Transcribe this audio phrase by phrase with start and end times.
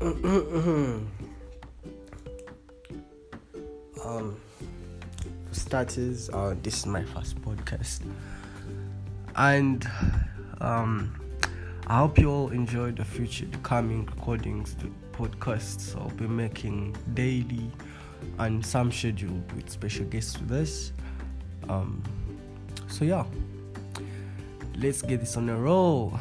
[0.00, 1.04] Mm-hmm.
[4.02, 4.40] um,
[5.46, 8.00] for starters, uh, this is my first podcast,
[9.36, 9.86] and
[10.62, 11.14] um,
[11.86, 16.96] I hope you all enjoy the future, the coming recordings, the podcasts I'll be making
[17.12, 17.70] daily,
[18.38, 20.92] and some scheduled with special guests with us.
[21.68, 22.02] Um,
[22.86, 23.26] so yeah,
[24.78, 26.18] let's get this on a roll.